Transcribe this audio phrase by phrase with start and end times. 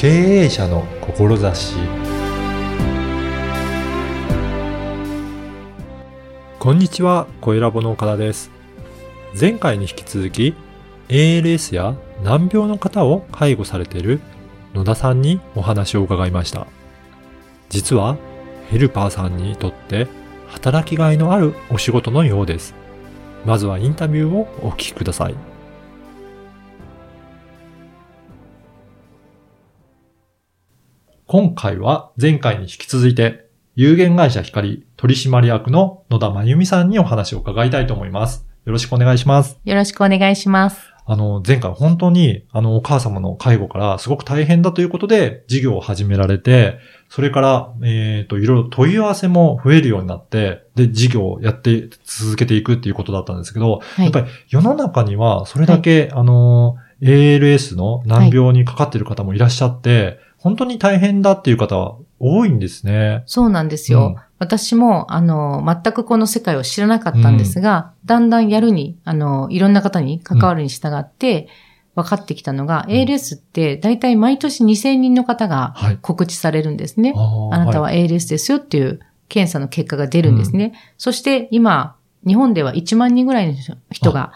[0.00, 1.74] 経営者の志
[6.58, 8.50] こんにちは、小ラボの岡田です。
[9.38, 10.54] 前回に引き続き、
[11.10, 14.22] ALS や難病の方を介護されている
[14.72, 16.66] 野田さんにお話を伺いました。
[17.68, 18.16] 実は、
[18.70, 20.08] ヘルパーさんにとって
[20.48, 22.74] 働きがいのあるお仕事のようです。
[23.44, 25.49] まずはインタビューをお聞きください。
[31.32, 38.48] 今回は前回に引き続いて、有限会社光取締役の野田真由美さんにお話を伺いたいと思います。
[38.64, 39.56] よろしくお願いします。
[39.64, 40.80] よろしくお願いします。
[41.06, 54.06] あの、前回本当に、あの、お母様の介護からすごく大変だということで、事業を始められて、それから、えっ、と、いろいろ問い合わせも増えるようになって、で、事業をやって続けていくっていうことだったんですけど、はい。
[54.06, 63.22] やっぱり世の中にはそれだけ、あの、ALS の難病にかかっている方もいらっしゃって、本当に大変だっていう方は多いんですね。
[63.26, 64.14] そうなんですよ。
[64.16, 71.48] うん私も、あの、全くこの世界を知らなかったんですが、だんだんやるに、あの、いろんな方に関わるに従って、
[71.94, 75.98] 分かってきたのが、ん ALS って大体毎年2000人の方がはい。
[76.00, 77.12] 告知されるんですね。
[77.14, 80.72] ああなたは ALS ですよっていう検査の結果が出るんですね。
[80.96, 83.54] そして今、日本では1万人ぐらいの
[83.90, 84.32] 人が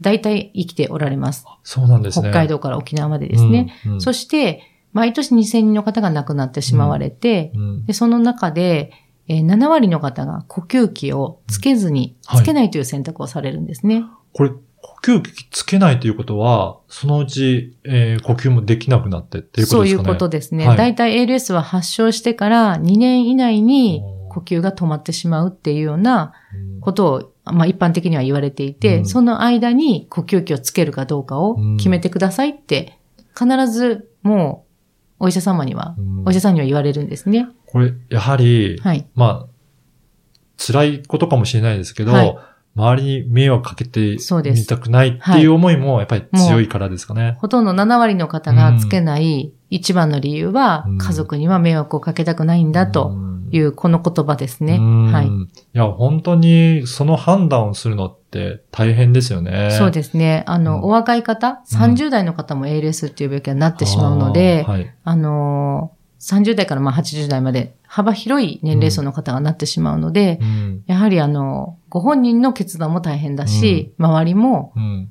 [0.00, 1.46] 大体生きておられます。
[1.62, 2.30] そうなんですね。
[2.30, 3.74] 北海道から沖縄までですね。
[3.86, 3.92] うん。
[3.94, 4.62] うんそして、
[4.92, 8.92] 毎年2000人の方が亡くなってしまわれて、うんで、その中で、
[9.28, 12.42] えー7割の方が呼吸器をつけずに、はい。
[12.42, 14.04] つけないという選択をされるんですね。
[14.32, 14.58] これ、呼
[15.02, 19.96] 吸器つけないということは、そのうち、えー呼吸もできなくなってっていうことですかね。
[19.96, 20.66] そういうことですね。
[20.66, 20.76] はい。
[20.78, 26.32] 大体 ALS は発症してから2年以内に呼吸が止まってしまうっていうような
[26.74, 26.80] うん。
[26.80, 29.06] ことを、まあ一般的には言われていて、うん。
[29.06, 32.98] その間に呼吸器をつけるかどうかを決めてくださいって、
[33.38, 34.67] 必ずもう
[35.18, 37.48] お医者様には、うんお医者さんには言われるんですね。
[37.66, 39.06] これ、やはり、はい。
[39.14, 39.58] まあ、
[40.58, 42.38] 辛いことかもしれないですけど、はい
[42.78, 47.36] 周りに迷惑かけてそうですみたくないっていう思いもやっぱり強いからですかね。
[47.40, 53.16] ほとんど7割の方がつけない一番の理由は、うん家族には迷惑をかけたくないんだと
[53.50, 54.76] いうこの言葉ですね。
[54.76, 55.26] うんはい。
[55.26, 55.30] い
[55.72, 59.70] や、本当にその判断をするのって大変ですよね。
[59.78, 60.44] そうですね。
[60.46, 64.94] あの、うんお若い方、30代の方も ALS っていう病気になってしまうので、あーはい。
[65.04, 75.10] あのー、30代からまあ80代まで幅広い年齢層の方がなってしまうので、うんやはりあの、ご本人の決断も大変だし、周りもうん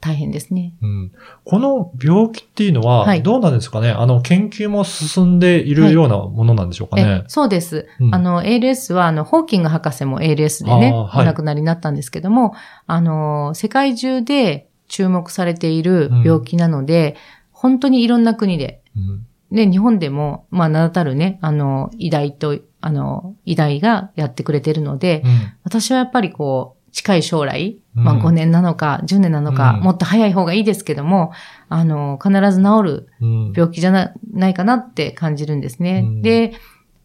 [0.00, 0.72] 大変ですね。
[0.80, 1.12] うん。
[1.44, 3.22] この病気っていうのは、はい。
[3.22, 3.90] どうなんですかね？
[3.90, 7.22] あの、研究も進んでいるようなものなんでしょうかね？
[7.22, 7.86] え、そうです。
[8.00, 8.14] うん。
[8.14, 11.22] あの、ALS は、あの、ホーキング博士も ALS でね、はい。
[11.22, 12.54] お亡くなりになったんですけども、
[12.86, 17.16] あの、世界中で注目されている病気なので、
[17.52, 19.26] 本当にいろんな国で、うん。
[19.50, 25.30] ね、日本でも、まあ、名だたるね、あの、医大と、あの、医大がやってくれてるので、うん。
[25.64, 29.84] 私はやっぱりこう、近い将来、うんまあ5年なのか10年なのか、うん。
[29.84, 31.32] もっと早い方がいいですけども、
[31.68, 33.52] あの、必ず治るうん。
[33.54, 36.04] 病気じゃなないかなって感じるんですね。
[36.06, 36.22] うん。
[36.22, 36.52] で、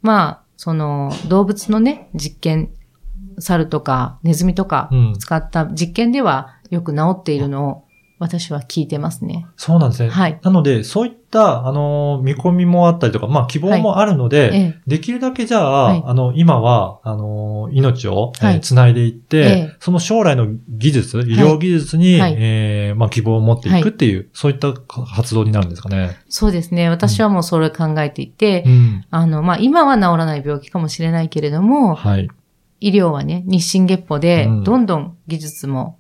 [0.01, 2.69] まあ、その動物のね、実験、
[3.40, 5.13] 猿とかネズミとかうん。
[5.18, 7.84] 使った実験ではよく治っているのを
[8.17, 9.45] 私は聞いてますね。
[9.57, 10.09] そうなんですね。
[10.09, 26.17] はいなので、そういった、あの、見込みもあったりとか、まあ、希望もあるので、ええ、できるだけじゃあ、はいあの、今は、あの、命を、えーはいつないでいって、ええその将来の技術、医療技術に、はいえーまあ、希望を持っていくっていう、そういった活動になるんですかね。
[26.29, 26.89] そうですね。
[26.89, 29.05] 私はもうそれ考えていて、うん。
[29.09, 32.29] あの、まあ、今は治らない病気かもしれないけれども、はい。
[32.79, 35.97] 医療はね、日進月歩でうん、どんどん技術も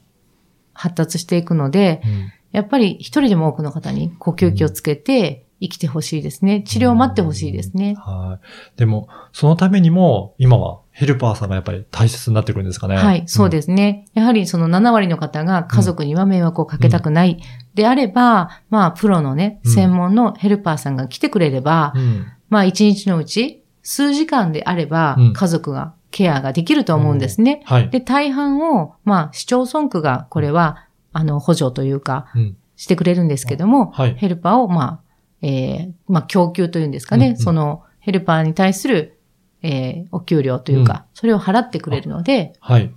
[0.75, 6.61] 発達していくので、うんやっぱり一人でも多くの方に呼吸器をつけて生きてほしいですね。
[6.61, 7.95] 治療を待ってほしいですね。
[7.97, 8.77] はい。
[8.77, 12.95] でも、そのためにも、今はヘルパーさんがやっぱり大切になってくるんですかね。
[12.95, 14.05] はい、そうですね。
[14.13, 17.41] やはりその7割の方が家族には迷惑をかけたくない。
[17.73, 22.01] であれば、まあ、プロのね、うん専門のヘルパーさんが来てくれれば、うん。
[22.01, 22.25] うん。
[22.47, 27.61] まあ、一日のうち数時間であればうん、家族がケアができると思うんですね。
[27.65, 27.89] はい。
[27.89, 32.57] で、大半を、まあ、市町村区が、これは、あの、補助というか、うん。
[32.77, 34.15] してくれるんですけども、はい。
[34.15, 34.99] ヘルパーを、まあ、
[35.41, 39.19] えーまあ、供給というんですかね、うんうんその、ヘルパーに対する、
[39.61, 42.93] えーお給料というか、それを払ってくれるので、はい。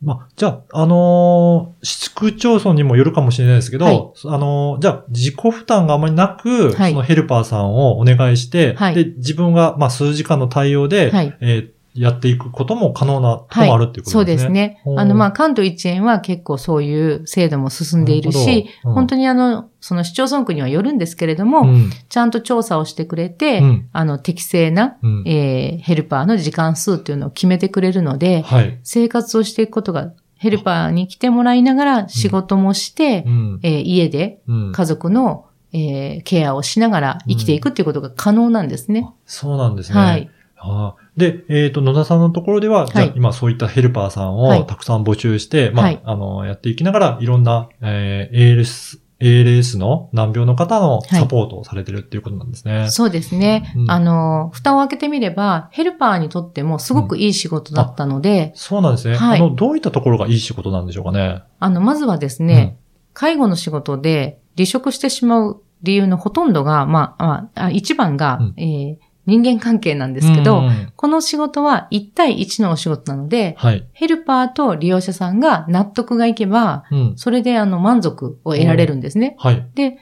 [0.00, 14.80] まあ、じゃあ、あのー市区町村にもよるかもしれないですけど、はいあのーじゃあ、自己負担があまりなく、はいそのヘルパーさんをお願いして、はいで、自分が、まあ、数時間の対応で、はいえーやっていくことも可能なともあるっていうことですね。
[14.84, 21.90] そうですねあの、まあ、関東一円は結構そういう制度も進んでいるし、なるうん本当にあの、その市町村区にはよるんですけれども、うん。
[22.08, 25.24] ちゃんと調査をしてくれて、うんあの、適正な、うん。
[25.26, 28.78] えーヘルパーの時間数っていうのを決めてくれるので、はい。
[28.84, 33.60] 生活をしていくことが、ヘルパーに来てもらいながら仕事もしてう、ん。
[33.62, 34.72] えー家でうん。
[34.72, 39.10] 家族の、えーケアをしながら生きていくっていうことが可能なんですね。
[39.26, 39.98] そうなんですね。
[39.98, 40.30] はい。
[40.62, 41.20] あー。
[41.20, 44.60] で、えっ、と、野田さんのところでは、じゃあはい今そういったヘルパーさんはい。
[44.60, 46.00] をたくさん募集して、まあ、はい。
[46.04, 52.90] あの、やっていきながら、いろんな、えー ALS、ALS の難病の方のサポートをされてるっていうことなんですね。
[52.90, 53.72] そうですね。
[53.76, 53.90] うん。
[53.90, 59.16] あの、蓋を開けてみれば、ヘルパーにとってもすごくいい仕事だったので、そうなんですね。
[59.16, 59.38] はい。
[59.38, 61.42] あの、どういったところがいい仕事なんでしょうかね。
[61.60, 62.76] あの、まずはですね、
[63.14, 68.54] 介護の仕事で離職してしまう理由のほとんどが、まあ、まあ、あ一番が、うん。
[68.56, 73.84] えー人間関係なんですけど、うんうんこの仕事は1対1のお仕事なので、はい。
[73.92, 77.12] ヘルパーと利用者さんが納得がいけば、うん。
[77.16, 79.34] それであの満足を得られるんですね。
[79.38, 79.66] はい。
[79.74, 79.98] で、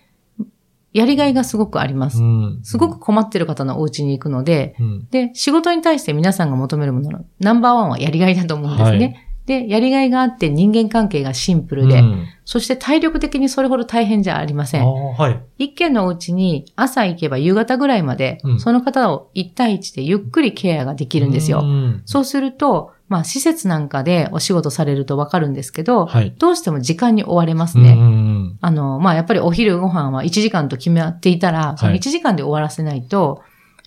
[0.93, 2.21] やりがいがすごくあります。
[2.23, 5.09] んすごく、困ってる方のお家に行くので、うん。
[5.11, 8.99] で、仕事に対して皆さんが求めるもののナンバーワンはやりがいだと思うんですね。
[8.99, 14.85] はいで、やりがいがあって人間関係がシンプルで、うんそして体力的にそれほど大変じゃありません。
[14.85, 15.41] はい。
[15.59, 21.61] 一軒のお家に朝行けば夕方ぐらいまで、うんその方を1対1でゆっくりケアができるんですよ。
[21.63, 26.35] うんそうすると、まあ施設なんかでお仕事されるとわかるんですけど、はい。
[26.39, 27.93] どうしても時間に追われますね。
[27.93, 33.43] んあの、まあやっぱりお昼ご飯は1時間と決めていたら、そのはい1時間で終わらせないと、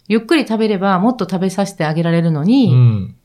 [0.07, 3.15] ゆっくり食べればもっと食べさせてあげられるのうに、ん。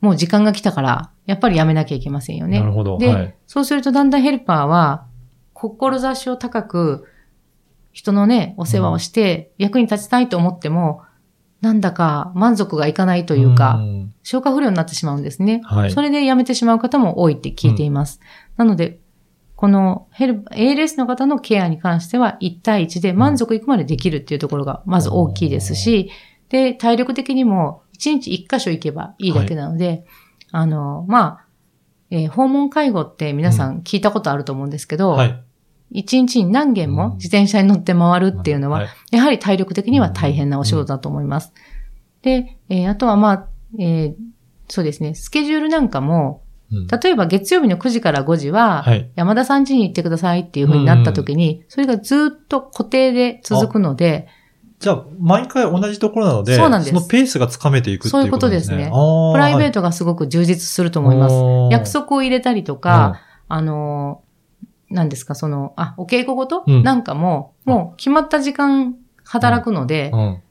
[0.00, 2.60] もう時間が来たから、やっぱりやめなきゃいけませんよね。
[2.60, 2.98] なるほど。
[2.98, 3.34] ではい。
[3.46, 5.06] そうするとだんだんヘルパーは、
[5.52, 7.06] 志を高く、
[7.92, 11.02] 人のね、お世話をして、役に立ちたいと思っても、
[11.60, 15.60] なんだか満足がいかないというか、ん消化不良になってしまうんですね。
[15.64, 15.90] はい。
[15.90, 18.20] それで辞めてしまう方も多いって聞いています。
[18.56, 19.00] なので、
[19.56, 26.12] このヘル、ALS の方のケアに関しては1対1で満足いくまでできるっていうところがまず大きいですし、
[26.48, 30.04] で、体力的にも1日1箇所行けばいいだけなので、
[30.52, 31.44] あの、まあ、
[32.10, 35.42] えー訪問介護って皆さん聞いたことあると思うんですけど、はい。
[35.94, 38.88] 1日に何件も自転車に乗って回るっていうのは、はい。
[39.10, 41.52] やはり体力的には大変なお仕事だと思います。
[42.22, 43.48] で、えーあとはまあ、
[43.78, 44.14] えー
[44.70, 46.86] そうですね、スケジュールなんかも、うん。
[46.86, 49.10] 例えば月曜日の9時から5時は、はい。
[49.16, 54.28] 山田さん家に行ってくださいっていう風になった時に、それがずっと固定で続くので、
[54.78, 58.76] じゃあ、毎回同じところなので、そうなんですのペースがつかめていくっていうことですね。
[58.76, 61.34] そういうあープライベートトがすごく充実すると思います。
[61.34, 70.20] す約束を入れたりとか、あのー、何ですか、その、あ、お稽古ごと、うんなんかも、もう決まった時間働くので、うん。
[70.20, 70.42] うん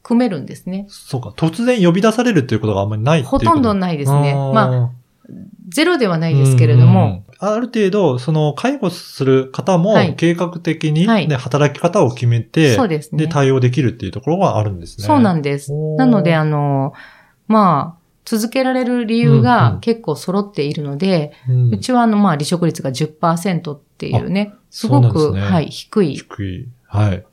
[0.00, 0.86] 組めるんですね。
[0.88, 1.34] そうか。
[1.36, 4.32] 突然呼び出されるっていうことがあんまりないほとんどないですね。
[4.32, 4.90] まあ、
[5.68, 13.26] ゼロではないですけれども、ある程度、その、介護する方もはい、計画的に、はいね、働き方を決めて、そうですね。
[13.26, 15.06] で、対応できるっていうところがあるんですね。
[15.06, 15.72] そうなんです。
[15.72, 16.92] おーなので、あの、
[17.46, 26.14] まあ、続けられる理由うんうんが結構揃っているので、うんうちはあの、まあ、離職率が10%っていうね、すそうごく、なんですねはい、低い。
[26.16, 26.68] 低い。
[26.86, 27.12] はい。
[27.14, 27.24] へ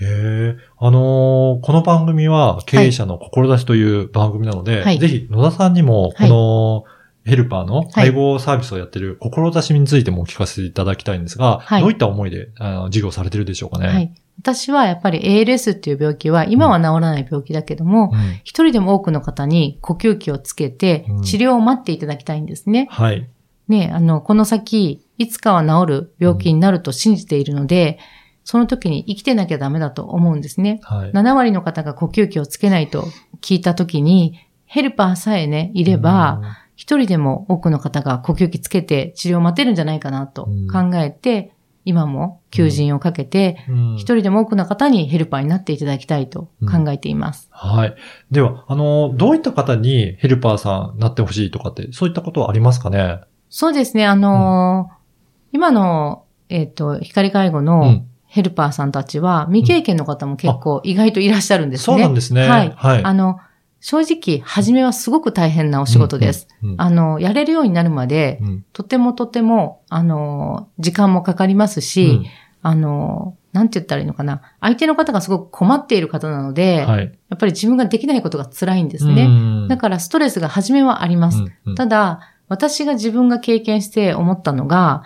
[0.00, 0.56] え。
[0.78, 6.84] あのーこの番組は経営者の志という番組なので、はいぜひ野田さんにも、この、
[7.24, 13.88] ヘルパーのはい介護サービスをやってる志についてもお聞かせていただきたいんですが、はいどういった思いであの事業されてるでしょうかね？
[13.88, 14.14] はい。
[14.38, 22.88] 私はやっぱり ALS っていう病気は、今は治らない病気だけども、うん一人でも多くの方に呼吸器をつけてうん、治療を待っていただきたいんですね。
[22.90, 23.28] はい。
[23.68, 27.98] ね、あの、この先、いつかは治る病気になると信じているので、
[28.44, 30.80] その時に生きてなきゃダメだと思うんですね。
[30.82, 31.12] はい。
[31.12, 33.04] 7割の方が呼吸器をつけないと
[33.40, 36.40] 聞いた時に、ヘルパーさえね、いれば、
[36.74, 41.52] 一人でも多くの方が呼吸器つけて治療を待てるんじゃないかなと考えて、
[41.84, 47.48] 今も求人をかけて、うん、一人でも多くの方にヘルパーになっていただきたいと考えています。
[47.50, 47.94] はい。
[48.30, 53.20] では、あの、どういった方にヘルパーさんなってほしいとかって、そういったことはありますかね？
[53.50, 55.02] そうですね、あのー
[55.54, 61.84] 今の、えっ、と、光介護うのんヘルパーさんたちは、未経験の方も結構意外といらっしゃるんですね。
[61.84, 62.48] そうなんですね。
[62.48, 63.04] はいはい。
[63.04, 63.38] あの、
[63.82, 66.46] 正直、初めはすごく大変なお仕事です。
[66.62, 66.70] うん。
[66.70, 72.22] うんあの、やれるようになるまで、うんとてもとても、あの、時間もかかりますし、
[72.62, 74.40] あの、なんて言ったらいいのかな。
[74.60, 77.18] 相手の方がすごく困っている方なので、はい。
[77.28, 79.26] やっぱり自分ができないことが辛いんですね。
[79.26, 81.38] ねだからストレスが初めはあります。
[81.38, 85.02] うんうんただ、私が自分が経験して思ったのが、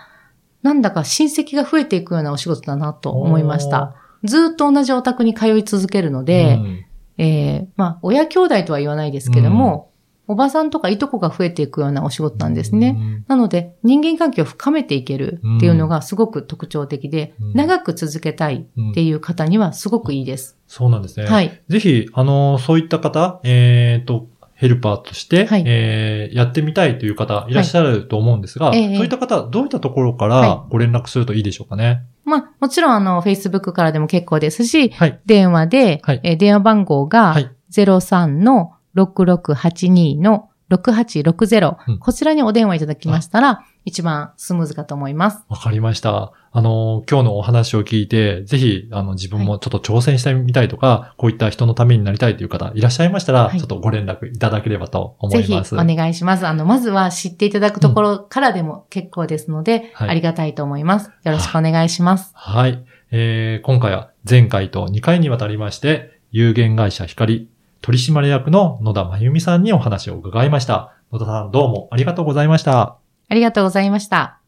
[0.61, 3.95] なんだか親戚が増えていくようなお仕事だなと思いました。
[4.23, 6.83] ずっと同じお宅に通い続けるので、うん
[7.17, 9.91] えーまあ、親兄弟とは言わないですけども、
[10.27, 12.95] おばさんとかいとこが増えていくようなお仕事なんですね。
[12.97, 20.57] うんなので、人間関係を深めていけるっていうのがすごく特徴的で、うん長く続けたいっていう方にはすごくいいです。
[20.67, 21.25] そうなんですね。
[21.27, 21.61] はい。
[21.69, 32.03] ぜひ、あの、そういった方、えっ、と、ヘルパーとして、はいえーやってみたいという方いらっしゃると思うんですが、はいええそういった方、どういったところかはらご連絡するといいでしょうかね？
[32.27, 35.19] まあ、もちろん、あの、Facebook からでも結構ですし、はい。
[35.25, 37.49] 電話で、はいえー電話番号がはい。
[37.71, 45.45] 03-6682の6860、うんこちらにお電話いただきましたら、一番スムーズかと思います。
[45.47, 46.33] わかりました。
[46.51, 55.73] あの、今日のお話を聞いて、ぜひ、あの、自分もちょっと挑戦してみたいとか、こういった人のためになりたいという方いらっしゃいましたら、はいちょっとご連絡いただければと思ぜひいます。
[55.73, 56.45] お願いします。
[56.45, 61.09] あの、まずは知っていただくところからでも結構ですので、はいありがたいと思います。
[61.23, 62.31] よろしくお願いします。
[62.33, 62.83] はい。
[63.11, 67.47] えー、今回は前回と2回にわたりまして、有限会社光
[67.81, 70.93] 取締役の野田真由美さんにお話を伺いました。
[71.13, 72.97] 野田さんどうもありがとうございました。
[73.29, 74.39] ありがとうございました。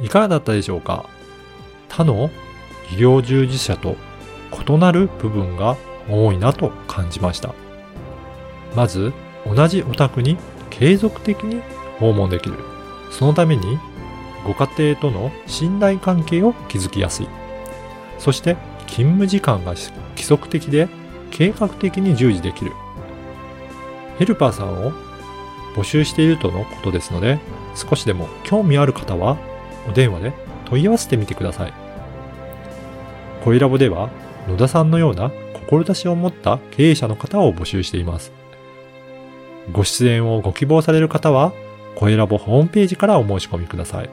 [0.00, 1.08] いかがだったでしょうか？
[1.88, 2.30] 他の
[2.90, 3.96] 医療従事者と
[4.68, 5.76] 異なる部分が
[6.08, 7.54] 多いなと感じました。
[8.74, 9.12] まず、
[9.46, 10.36] 同じお宅に
[10.70, 11.62] 継続的に
[12.00, 12.58] 訪問できる。
[13.10, 13.78] そのために、
[14.44, 17.28] ご家庭との信頼関係を築きやすい。
[18.18, 20.88] そして、勤務時間が規則的で
[21.30, 22.72] 計画的に従事できる。
[24.18, 24.92] ヘルパーさんを
[25.74, 27.38] 募集しているとのことですので、
[27.74, 29.36] 少しでも興味ある方は
[29.88, 30.32] お電話で
[30.66, 31.72] 問い合わせてみてください。
[33.44, 34.10] 恋ラボでは
[34.48, 35.30] 野田さんのような
[35.68, 38.32] 志を持った経営者の方を募集しています。
[39.72, 41.52] ご出演をご希望される方は、
[41.96, 44.10] 恋ラボホームページからお申し込みください。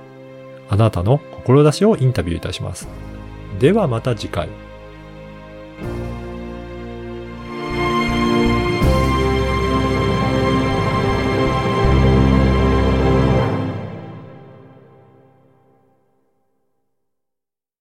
[0.69, 2.87] あなたの志をインタビューいたします。
[3.59, 4.47] ではまた次回。